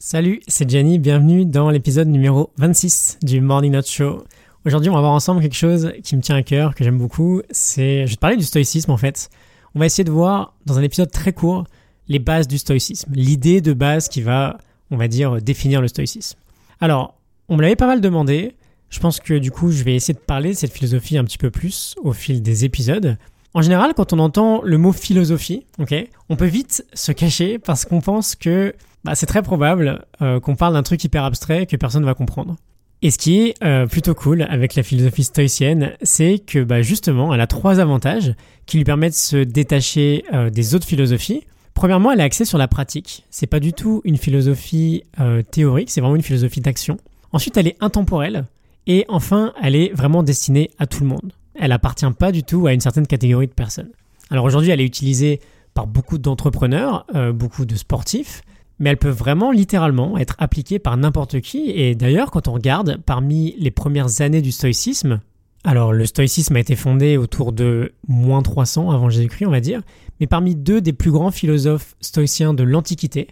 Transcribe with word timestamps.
Salut, 0.00 0.40
c'est 0.46 0.70
Gianni, 0.70 1.00
bienvenue 1.00 1.44
dans 1.44 1.70
l'épisode 1.70 2.06
numéro 2.06 2.50
26 2.56 3.18
du 3.20 3.40
Morning 3.40 3.72
Note 3.72 3.88
Show. 3.88 4.22
Aujourd'hui, 4.64 4.90
on 4.90 4.94
va 4.94 5.00
voir 5.00 5.10
ensemble 5.10 5.42
quelque 5.42 5.56
chose 5.56 5.92
qui 6.04 6.14
me 6.14 6.22
tient 6.22 6.36
à 6.36 6.44
cœur, 6.44 6.76
que 6.76 6.84
j'aime 6.84 6.98
beaucoup. 6.98 7.42
C'est, 7.50 8.06
je 8.06 8.10
vais 8.10 8.14
te 8.14 8.20
parler 8.20 8.36
du 8.36 8.44
stoïcisme 8.44 8.92
en 8.92 8.96
fait. 8.96 9.28
On 9.74 9.80
va 9.80 9.86
essayer 9.86 10.04
de 10.04 10.12
voir 10.12 10.54
dans 10.66 10.78
un 10.78 10.82
épisode 10.82 11.10
très 11.10 11.32
court 11.32 11.64
les 12.06 12.20
bases 12.20 12.46
du 12.46 12.58
stoïcisme, 12.58 13.10
l'idée 13.12 13.60
de 13.60 13.72
base 13.72 14.08
qui 14.08 14.22
va, 14.22 14.58
on 14.92 14.96
va 14.96 15.08
dire, 15.08 15.42
définir 15.42 15.80
le 15.80 15.88
stoïcisme. 15.88 16.38
Alors, 16.80 17.18
on 17.48 17.56
me 17.56 17.62
l'avait 17.62 17.74
pas 17.74 17.88
mal 17.88 18.00
demandé. 18.00 18.54
Je 18.90 19.00
pense 19.00 19.18
que 19.18 19.34
du 19.34 19.50
coup, 19.50 19.72
je 19.72 19.82
vais 19.82 19.96
essayer 19.96 20.14
de 20.14 20.20
parler 20.20 20.50
de 20.50 20.56
cette 20.56 20.72
philosophie 20.72 21.18
un 21.18 21.24
petit 21.24 21.38
peu 21.38 21.50
plus 21.50 21.96
au 22.00 22.12
fil 22.12 22.40
des 22.40 22.64
épisodes. 22.64 23.18
En 23.52 23.62
général, 23.62 23.94
quand 23.94 24.12
on 24.12 24.20
entend 24.20 24.62
le 24.62 24.78
mot 24.78 24.92
philosophie, 24.92 25.66
ok, 25.80 25.92
on 26.28 26.36
peut 26.36 26.46
vite 26.46 26.86
se 26.94 27.10
cacher 27.10 27.58
parce 27.58 27.84
qu'on 27.84 28.00
pense 28.00 28.36
que 28.36 28.76
bah, 29.08 29.14
c'est 29.14 29.24
très 29.24 29.40
probable 29.40 30.04
euh, 30.20 30.38
qu'on 30.38 30.54
parle 30.54 30.74
d'un 30.74 30.82
truc 30.82 31.02
hyper 31.02 31.24
abstrait 31.24 31.64
que 31.64 31.76
personne 31.76 32.02
ne 32.02 32.06
va 32.06 32.12
comprendre. 32.12 32.56
Et 33.00 33.10
ce 33.10 33.16
qui 33.16 33.40
est 33.40 33.54
euh, 33.64 33.86
plutôt 33.86 34.14
cool 34.14 34.42
avec 34.42 34.74
la 34.74 34.82
philosophie 34.82 35.24
stoïcienne, 35.24 35.92
c'est 36.02 36.38
que 36.38 36.62
bah, 36.62 36.82
justement, 36.82 37.32
elle 37.32 37.40
a 37.40 37.46
trois 37.46 37.80
avantages 37.80 38.34
qui 38.66 38.76
lui 38.76 38.84
permettent 38.84 39.14
de 39.14 39.16
se 39.16 39.36
détacher 39.38 40.24
euh, 40.34 40.50
des 40.50 40.74
autres 40.74 40.86
philosophies. 40.86 41.44
Premièrement, 41.72 42.12
elle 42.12 42.20
est 42.20 42.24
axée 42.24 42.44
sur 42.44 42.58
la 42.58 42.68
pratique. 42.68 43.24
C'est 43.30 43.46
pas 43.46 43.60
du 43.60 43.72
tout 43.72 44.02
une 44.04 44.18
philosophie 44.18 45.04
théorique, 45.52 45.90
c'est 45.90 46.02
vraiment 46.02 46.16
une 46.16 46.22
philosophie 46.22 46.60
d'action. 46.60 46.98
Ensuite, 47.32 47.56
elle 47.56 47.68
est 47.68 47.76
intemporelle. 47.80 48.44
Et 48.86 49.06
enfin, 49.08 49.54
elle 49.62 49.74
est 49.74 49.94
vraiment 49.94 50.22
destinée 50.22 50.70
à 50.78 50.86
tout 50.86 51.02
le 51.02 51.08
monde. 51.08 51.32
Elle 51.54 51.72
appartient 51.72 52.10
pas 52.18 52.30
du 52.30 52.42
tout 52.42 52.66
à 52.66 52.74
une 52.74 52.80
certaine 52.80 53.06
catégorie 53.06 53.46
de 53.46 53.52
personnes. 53.52 53.90
Alors 54.28 54.44
aujourd'hui, 54.44 54.70
elle 54.70 54.80
est 54.80 54.86
utilisée 54.86 55.40
par 55.72 55.86
beaucoup 55.86 56.18
d'entrepreneurs, 56.18 57.06
beaucoup 57.32 57.64
de 57.64 57.76
sportifs, 57.76 58.42
mais 58.78 58.90
elles 58.90 58.96
peuvent 58.96 59.16
vraiment 59.16 59.50
littéralement 59.50 60.18
être 60.18 60.36
appliquées 60.38 60.78
par 60.78 60.96
n'importe 60.96 61.40
qui. 61.40 61.70
Et 61.70 61.94
d'ailleurs, 61.94 62.30
quand 62.30 62.48
on 62.48 62.52
regarde 62.52 62.98
parmi 63.04 63.54
les 63.58 63.70
premières 63.70 64.20
années 64.20 64.42
du 64.42 64.52
stoïcisme, 64.52 65.20
alors 65.64 65.92
le 65.92 66.06
stoïcisme 66.06 66.56
a 66.56 66.60
été 66.60 66.76
fondé 66.76 67.16
autour 67.16 67.52
de 67.52 67.92
moins 68.06 68.42
300 68.42 68.90
avant 68.90 69.10
Jésus-Christ, 69.10 69.46
on 69.46 69.50
va 69.50 69.60
dire, 69.60 69.82
mais 70.20 70.26
parmi 70.26 70.54
deux 70.54 70.80
des 70.80 70.92
plus 70.92 71.10
grands 71.10 71.30
philosophes 71.30 71.96
stoïciens 72.00 72.54
de 72.54 72.62
l'Antiquité, 72.62 73.28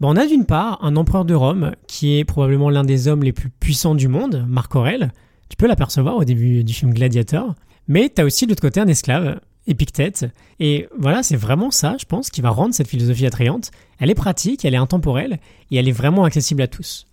ben, 0.00 0.08
on 0.08 0.16
a 0.16 0.26
d'une 0.26 0.46
part 0.46 0.78
un 0.82 0.96
empereur 0.96 1.24
de 1.24 1.34
Rome 1.34 1.72
qui 1.86 2.18
est 2.18 2.24
probablement 2.24 2.70
l'un 2.70 2.84
des 2.84 3.08
hommes 3.08 3.22
les 3.22 3.32
plus 3.32 3.50
puissants 3.50 3.94
du 3.94 4.08
monde, 4.08 4.44
Marc 4.48 4.74
Aurèle. 4.74 5.12
Tu 5.48 5.56
peux 5.56 5.66
l'apercevoir 5.66 6.16
au 6.16 6.24
début 6.24 6.64
du 6.64 6.72
film 6.74 6.92
Gladiator. 6.92 7.54
Mais 7.88 8.10
tu 8.14 8.20
as 8.20 8.24
aussi 8.24 8.46
de 8.46 8.50
l'autre 8.50 8.62
côté 8.62 8.80
un 8.80 8.88
esclave, 8.88 9.38
Épictète. 9.68 10.26
Et 10.58 10.88
voilà, 10.98 11.22
c'est 11.22 11.36
vraiment 11.36 11.70
ça, 11.70 11.96
je 12.00 12.04
pense, 12.04 12.30
qui 12.30 12.40
va 12.40 12.50
rendre 12.50 12.74
cette 12.74 12.88
philosophie 12.88 13.26
attrayante. 13.26 13.70
Elle 14.02 14.10
est 14.10 14.16
pratique, 14.16 14.64
elle 14.64 14.74
est 14.74 14.78
intemporelle, 14.78 15.38
et 15.70 15.76
elle 15.76 15.88
est 15.88 15.92
vraiment 15.92 16.24
accessible 16.24 16.60
à 16.62 16.66
tous. 16.66 17.06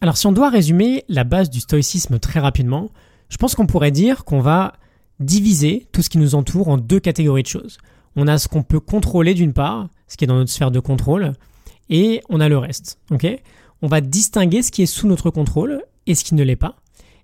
Alors 0.00 0.16
si 0.16 0.28
on 0.28 0.32
doit 0.32 0.48
résumer 0.48 1.04
la 1.08 1.24
base 1.24 1.50
du 1.50 1.58
stoïcisme 1.58 2.20
très 2.20 2.38
rapidement, 2.38 2.90
je 3.30 3.36
pense 3.36 3.56
qu'on 3.56 3.66
pourrait 3.66 3.90
dire 3.90 4.24
qu'on 4.24 4.38
va 4.38 4.74
diviser 5.18 5.88
tout 5.90 6.02
ce 6.02 6.08
qui 6.08 6.18
nous 6.18 6.36
entoure 6.36 6.68
en 6.68 6.76
deux 6.76 7.00
catégories 7.00 7.42
de 7.42 7.48
choses. 7.48 7.78
On 8.14 8.28
a 8.28 8.38
ce 8.38 8.46
qu'on 8.46 8.62
peut 8.62 8.78
contrôler 8.78 9.34
d'une 9.34 9.54
part, 9.54 9.88
ce 10.06 10.16
qui 10.16 10.22
est 10.22 10.28
dans 10.28 10.36
notre 10.36 10.52
sphère 10.52 10.70
de 10.70 10.78
contrôle, 10.78 11.32
et 11.90 12.22
on 12.28 12.38
a 12.38 12.48
le 12.48 12.58
reste. 12.58 13.00
on 13.82 13.88
va 13.88 14.00
distinguer 14.00 14.62
ce 14.62 14.70
qui 14.70 14.82
est 14.82 14.86
sous 14.86 15.08
notre 15.08 15.30
contrôle 15.30 15.82
et 16.06 16.14
ce 16.14 16.22
qui 16.22 16.36
ne 16.36 16.44
l'est 16.44 16.54
pas, 16.54 16.76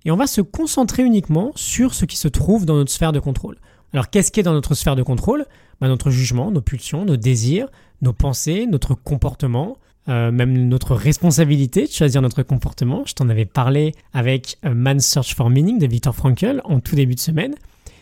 et 0.04 0.10
on 0.10 0.16
va 0.16 0.26
se 0.26 0.40
concentrer 0.40 1.04
uniquement 1.04 1.52
sur 1.54 1.94
ce 1.94 2.06
qui 2.06 2.16
se 2.16 2.26
trouve 2.26 2.66
dans 2.66 2.74
notre 2.74 2.90
sphère 2.90 3.12
de 3.12 3.20
contrôle. 3.20 3.58
Alors 3.92 4.10
qu'est-ce 4.10 4.32
qui 4.32 4.40
est 4.40 4.42
dans 4.42 4.52
notre 4.52 4.74
sphère 4.74 4.96
de 4.96 5.04
contrôle? 5.04 5.46
Bah, 5.80 5.86
Notre 5.86 6.10
jugement, 6.10 6.50
nos 6.50 6.60
pulsions, 6.60 7.04
nos 7.04 7.16
désirs, 7.16 7.68
nos 8.02 8.12
pensées, 8.12 8.66
notre 8.66 8.94
comportement, 8.94 9.78
euh, 10.08 10.32
même 10.32 10.68
notre 10.68 10.94
responsabilité 10.94 11.86
de 11.86 11.90
choisir 11.92 12.20
notre 12.20 12.42
comportement. 12.42 13.04
Je 13.06 13.14
t'en 13.14 13.28
avais 13.28 13.44
parlé 13.44 13.94
avec 14.12 14.58
euh, 14.64 14.74
Man's 14.74 15.06
Search 15.06 15.34
for 15.34 15.48
Meaning 15.48 15.78
de 15.78 15.86
Viktor 15.86 16.14
Frankl 16.14 16.60
en 16.64 16.80
tout 16.80 16.96
début 16.96 17.14
de 17.14 17.20
semaine. 17.20 17.54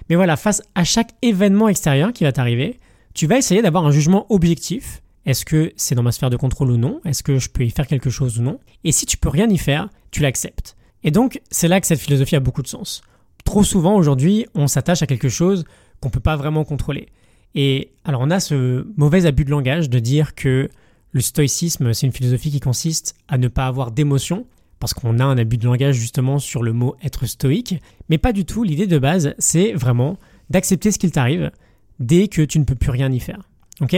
Mais 0.08 0.16
voilà, 0.16 0.36
face 0.36 0.62
à 0.74 0.82
chaque 0.82 1.12
événement 1.22 1.68
extérieur 1.68 2.12
qui 2.12 2.24
va 2.24 2.32
t'arriver, 2.32 2.80
tu 3.14 3.26
vas 3.26 3.36
essayer 3.36 3.62
d'avoir 3.62 3.86
un 3.86 3.90
jugement 3.90 4.26
objectif. 4.30 5.02
Est-ce 5.26 5.44
que 5.44 5.72
c'est 5.76 5.94
dans 5.94 6.02
ma 6.02 6.12
sphère 6.12 6.30
de 6.30 6.36
contrôle 6.36 6.70
ou 6.70 6.78
non? 6.78 7.00
Est-ce 7.04 7.22
que 7.22 7.38
je 7.38 7.50
peux 7.50 7.64
y 7.64 7.70
faire 7.70 7.86
quelque 7.86 8.10
chose 8.10 8.38
ou 8.38 8.42
non? 8.42 8.58
Et 8.82 8.92
si 8.92 9.04
tu 9.04 9.18
peux 9.18 9.28
rien 9.28 9.48
y 9.48 9.58
faire, 9.58 9.90
tu 10.10 10.22
l'acceptes. 10.22 10.76
Et 11.04 11.10
donc, 11.10 11.40
c'est 11.50 11.68
là 11.68 11.80
que 11.80 11.86
cette 11.86 12.00
philosophie 12.00 12.36
a 12.36 12.40
beaucoup 12.40 12.62
de 12.62 12.68
sens. 12.68 13.02
Trop 13.44 13.62
souvent 13.62 13.94
aujourd'hui, 13.94 14.46
on 14.54 14.66
s'attache 14.66 15.02
à 15.02 15.06
quelque 15.06 15.28
chose 15.28 15.64
qu'on 16.00 16.08
ne 16.08 16.12
peut 16.12 16.20
pas 16.20 16.36
vraiment 16.36 16.64
contrôler. 16.64 17.08
Et 17.54 17.90
alors 18.04 18.20
on 18.22 18.30
a 18.30 18.40
ce 18.40 18.86
mauvais 18.96 19.26
abus 19.26 19.44
de 19.44 19.50
langage 19.50 19.90
de 19.90 19.98
dire 19.98 20.34
que 20.34 20.68
le 21.12 21.20
stoïcisme, 21.20 21.92
c'est 21.92 22.06
une 22.06 22.12
philosophie 22.12 22.50
qui 22.50 22.60
consiste 22.60 23.16
à 23.28 23.38
ne 23.38 23.48
pas 23.48 23.66
avoir 23.66 23.90
d'émotion, 23.90 24.46
parce 24.78 24.94
qu'on 24.94 25.18
a 25.18 25.24
un 25.24 25.36
abus 25.36 25.58
de 25.58 25.66
langage 25.66 25.96
justement 25.96 26.38
sur 26.38 26.62
le 26.62 26.72
mot 26.72 26.96
être 27.02 27.26
stoïque, 27.26 27.80
mais 28.08 28.18
pas 28.18 28.32
du 28.32 28.44
tout. 28.44 28.62
L'idée 28.62 28.86
de 28.86 28.98
base, 28.98 29.34
c'est 29.38 29.72
vraiment 29.72 30.18
d'accepter 30.48 30.90
ce 30.90 30.98
qu'il 30.98 31.12
t'arrive 31.12 31.50
dès 31.98 32.28
que 32.28 32.42
tu 32.42 32.58
ne 32.58 32.64
peux 32.64 32.74
plus 32.74 32.90
rien 32.90 33.12
y 33.12 33.20
faire. 33.20 33.40
Ok? 33.80 33.94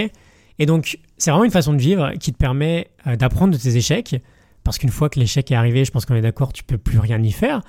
Et 0.59 0.67
donc, 0.67 0.99
c'est 1.19 1.31
vraiment 1.31 1.45
une 1.45 1.53
façon 1.53 1.73
de 1.73 1.79
vivre 1.79 2.13
qui 2.19 2.33
te 2.33 2.37
permet 2.37 2.91
euh, 3.07 3.17
d'apprendre 3.17 3.53
de 3.53 3.59
tes 3.59 3.77
échecs, 3.77 4.17
parce 4.65 4.79
qu'une 4.79 4.91
fois 4.91 5.09
que 5.09 5.19
l'échec 5.19 5.51
est 5.51 5.55
arrivé, 5.55 5.85
je 5.85 5.91
pense 5.91 6.05
qu'on 6.05 6.15
est 6.15 6.21
d'accord, 6.21 6.53
tu 6.53 6.65
peux 6.65 6.79
plus 6.79 6.99
rien 6.99 7.23
y 7.23 7.33
faire. 7.33 7.63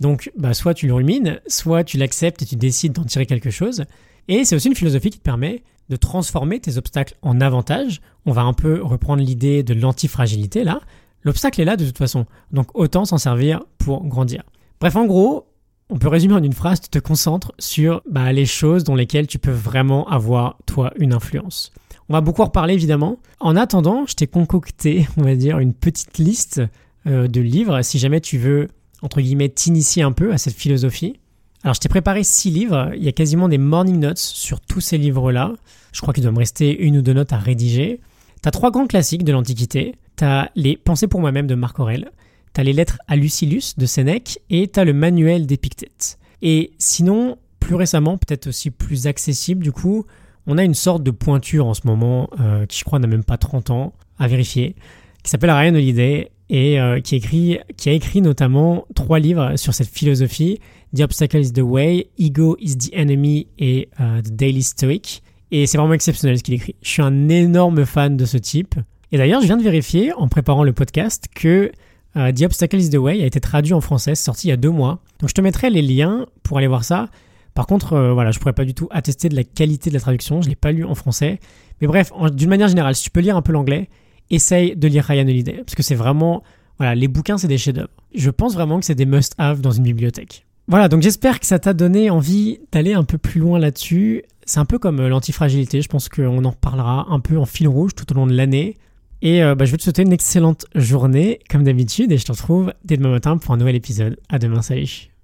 Donc, 0.00 0.30
bah, 0.36 0.52
soit 0.52 0.74
tu 0.74 0.86
le 0.86 0.94
rumines, 0.94 1.40
soit 1.46 1.84
tu 1.84 1.98
l'acceptes 1.98 2.42
et 2.42 2.46
tu 2.46 2.56
décides 2.56 2.92
d'en 2.92 3.04
tirer 3.04 3.26
quelque 3.26 3.50
chose. 3.50 3.84
Et 4.28 4.44
c'est 4.44 4.56
aussi 4.56 4.68
une 4.68 4.74
philosophie 4.74 5.10
qui 5.10 5.18
te 5.18 5.24
permet 5.24 5.62
de 5.88 5.96
transformer 5.96 6.60
tes 6.60 6.78
obstacles 6.78 7.14
en 7.22 7.40
avantages. 7.40 8.00
On 8.24 8.32
va 8.32 8.42
un 8.42 8.52
peu 8.52 8.82
reprendre 8.82 9.22
l'idée 9.22 9.62
de 9.62 9.74
l'antifragilité 9.74 10.64
là. 10.64 10.80
L'obstacle 11.22 11.60
est 11.60 11.64
là 11.64 11.76
de 11.76 11.84
toute 11.84 11.98
façon, 11.98 12.26
donc 12.52 12.68
autant 12.74 13.04
s'en 13.04 13.18
servir 13.18 13.64
pour 13.78 14.04
grandir. 14.06 14.44
Bref, 14.80 14.94
en 14.94 15.06
gros, 15.06 15.48
on 15.90 15.98
peut 15.98 16.08
résumer 16.08 16.34
en 16.34 16.42
une 16.42 16.52
phrase, 16.52 16.80
tu 16.80 16.88
te 16.88 16.98
concentres 16.98 17.52
sur 17.58 18.02
bah, 18.08 18.32
les 18.32 18.46
choses 18.46 18.84
dans 18.84 18.94
lesquelles 18.94 19.26
tu 19.26 19.38
peux 19.38 19.50
vraiment 19.50 20.08
avoir, 20.08 20.56
toi, 20.66 20.92
une 20.96 21.12
influence. 21.12 21.72
On 22.08 22.12
va 22.12 22.20
beaucoup 22.20 22.42
en 22.42 22.46
reparler 22.46 22.74
évidemment. 22.74 23.18
En 23.40 23.56
attendant, 23.56 24.06
je 24.06 24.14
t'ai 24.14 24.26
concocté, 24.28 25.08
on 25.16 25.22
va 25.22 25.34
dire, 25.34 25.58
une 25.58 25.74
petite 25.74 26.18
liste 26.18 26.62
euh, 27.06 27.26
de 27.26 27.40
livres 27.40 27.82
si 27.82 27.98
jamais 27.98 28.20
tu 28.20 28.38
veux 28.38 28.68
entre 29.02 29.20
guillemets, 29.20 29.48
t'initier 29.48 30.02
un 30.02 30.12
peu 30.12 30.32
à 30.32 30.38
cette 30.38 30.54
philosophie. 30.54 31.18
Alors, 31.62 31.74
je 31.74 31.80
t'ai 31.80 31.88
préparé 31.88 32.22
six 32.22 32.50
livres. 32.50 32.92
Il 32.96 33.02
y 33.02 33.08
a 33.08 33.12
quasiment 33.12 33.48
des 33.48 33.58
morning 33.58 33.98
notes 33.98 34.18
sur 34.18 34.60
tous 34.60 34.80
ces 34.80 34.98
livres-là. 34.98 35.52
Je 35.92 36.00
crois 36.00 36.14
qu'il 36.14 36.22
doit 36.22 36.32
me 36.32 36.38
rester 36.38 36.78
une 36.82 36.98
ou 36.98 37.02
deux 37.02 37.14
notes 37.14 37.32
à 37.32 37.38
rédiger. 37.38 38.00
T'as 38.42 38.50
trois 38.50 38.70
grands 38.70 38.86
classiques 38.86 39.24
de 39.24 39.32
l'Antiquité. 39.32 39.96
T'as 40.14 40.48
les 40.54 40.76
Pensées 40.76 41.08
pour 41.08 41.20
moi-même 41.20 41.46
de 41.46 41.54
Marc 41.54 41.78
Aurèle. 41.78 42.10
T'as 42.52 42.62
les 42.62 42.72
Lettres 42.72 42.98
à 43.08 43.16
Lucilius 43.16 43.76
de 43.78 43.86
Sénèque. 43.86 44.38
Et 44.50 44.68
t'as 44.68 44.84
le 44.84 44.92
Manuel 44.92 45.46
d'Épictète. 45.46 46.18
Et 46.42 46.72
sinon, 46.78 47.38
plus 47.60 47.74
récemment, 47.74 48.18
peut-être 48.18 48.46
aussi 48.46 48.70
plus 48.70 49.06
accessible 49.06 49.62
du 49.64 49.72
coup, 49.72 50.06
on 50.46 50.58
a 50.58 50.62
une 50.64 50.74
sorte 50.74 51.02
de 51.02 51.10
pointure 51.10 51.66
en 51.66 51.74
ce 51.74 51.80
moment, 51.84 52.30
euh, 52.40 52.66
qui 52.66 52.78
je 52.78 52.84
crois 52.84 52.98
n'a 52.98 53.08
même 53.08 53.24
pas 53.24 53.36
30 53.36 53.70
ans, 53.70 53.92
à 54.18 54.28
vérifier, 54.28 54.76
qui 55.22 55.30
s'appelle 55.30 55.50
Ryan 55.50 55.74
Holiday 55.74 56.30
et 56.48 56.80
euh, 56.80 57.00
qui, 57.00 57.58
a 57.86 57.90
écrit 57.90 58.20
notamment 58.20 58.86
trois 58.94 59.18
livres 59.18 59.56
sur 59.56 59.74
cette 59.74 59.88
philosophie 59.88 60.60
The 60.94 61.00
Obstacle 61.00 61.40
is 61.40 61.52
the 61.52 61.60
Way, 61.60 62.08
Ego 62.18 62.56
is 62.60 62.76
the 62.76 62.90
Enemy 62.92 63.48
et 63.58 63.88
euh, 64.00 64.22
The 64.22 64.30
Daily 64.30 64.62
Stoic. 64.62 65.22
Et 65.50 65.66
c'est 65.66 65.78
vraiment 65.78 65.94
exceptionnel 65.94 66.38
ce 66.38 66.42
qu'il 66.42 66.54
écrit. 66.54 66.76
Je 66.82 66.88
suis 66.88 67.02
un 67.02 67.28
énorme 67.28 67.84
fan 67.84 68.16
de 68.16 68.24
ce 68.24 68.36
type. 68.36 68.74
Et 69.12 69.18
d'ailleurs, 69.18 69.40
je 69.40 69.46
viens 69.46 69.56
de 69.56 69.62
vérifier 69.62 70.12
en 70.12 70.28
préparant 70.28 70.64
le 70.64 70.72
podcast 70.72 71.26
que 71.34 71.70
euh, 72.16 72.32
The 72.32 72.42
Obstacle 72.42 72.78
is 72.78 72.90
the 72.90 72.96
Way 72.96 73.22
a 73.22 73.26
été 73.26 73.40
traduit 73.40 73.74
en 73.74 73.80
français, 73.80 74.14
sorti 74.14 74.48
il 74.48 74.50
y 74.50 74.52
a 74.52 74.56
deux 74.56 74.70
mois. 74.70 75.00
Donc 75.20 75.28
je 75.28 75.34
te 75.34 75.40
mettrai 75.40 75.70
les 75.70 75.82
liens 75.82 76.26
pour 76.42 76.58
aller 76.58 76.66
voir 76.66 76.84
ça. 76.84 77.08
Par 77.54 77.66
contre, 77.66 78.12
voilà, 78.12 78.32
je 78.32 78.38
pourrais 78.38 78.52
pas 78.52 78.66
du 78.66 78.74
tout 78.74 78.86
attester 78.90 79.28
de 79.30 79.34
la 79.34 79.44
qualité 79.44 79.88
de 79.88 79.94
la 79.94 80.00
traduction. 80.00 80.42
Je 80.42 80.48
l'ai 80.48 80.56
pas 80.56 80.72
lu 80.72 80.84
en 80.84 80.94
français. 80.94 81.40
Mais 81.80 81.86
bref, 81.86 82.12
d'une 82.32 82.50
manière 82.50 82.68
générale, 82.68 82.94
si 82.94 83.04
tu 83.04 83.10
peux 83.10 83.20
lire 83.20 83.36
un 83.36 83.42
peu 83.42 83.52
l'anglais, 83.52 83.88
essaye 84.30 84.76
de 84.76 84.88
lire 84.88 85.04
Ryan 85.04 85.26
Holiday, 85.26 85.62
parce 85.64 85.74
que 85.74 85.82
c'est 85.82 85.94
vraiment, 85.94 86.42
voilà, 86.78 86.94
les 86.94 87.08
bouquins, 87.08 87.38
c'est 87.38 87.48
des 87.48 87.58
chefs-d'œuvre. 87.58 87.90
Je 88.14 88.30
pense 88.30 88.54
vraiment 88.54 88.78
que 88.78 88.86
c'est 88.86 88.94
des 88.94 89.06
must-have 89.06 89.60
dans 89.60 89.70
une 89.70 89.84
bibliothèque. 89.84 90.46
Voilà, 90.68 90.88
donc 90.88 91.02
j'espère 91.02 91.38
que 91.38 91.46
ça 91.46 91.58
t'a 91.58 91.74
donné 91.74 92.10
envie 92.10 92.58
d'aller 92.72 92.92
un 92.92 93.04
peu 93.04 93.18
plus 93.18 93.40
loin 93.40 93.58
là-dessus. 93.58 94.24
C'est 94.44 94.58
un 94.58 94.64
peu 94.64 94.78
comme 94.78 94.98
euh, 94.98 95.08
l'antifragilité, 95.08 95.80
je 95.80 95.88
pense 95.88 96.08
qu'on 96.08 96.44
en 96.44 96.50
reparlera 96.50 97.06
un 97.08 97.20
peu 97.20 97.38
en 97.38 97.46
fil 97.46 97.68
rouge 97.68 97.94
tout 97.94 98.10
au 98.12 98.16
long 98.16 98.26
de 98.26 98.34
l'année. 98.34 98.76
Et 99.22 99.42
euh, 99.42 99.54
bah, 99.54 99.64
je 99.64 99.70
vais 99.70 99.76
te 99.76 99.82
souhaiter 99.82 100.02
une 100.02 100.12
excellente 100.12 100.66
journée, 100.74 101.38
comme 101.48 101.62
d'habitude, 101.62 102.12
et 102.12 102.18
je 102.18 102.24
te 102.24 102.32
retrouve 102.32 102.72
dès 102.84 102.96
demain 102.96 103.10
matin 103.10 103.38
pour 103.38 103.54
un 103.54 103.56
nouvel 103.56 103.76
épisode. 103.76 104.18
À 104.28 104.38
demain, 104.38 104.62
salut 104.62 105.15